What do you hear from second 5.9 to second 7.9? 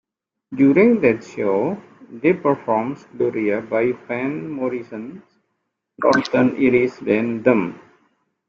Northern Irish band Them.